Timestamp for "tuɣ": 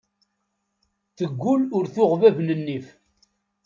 1.93-2.11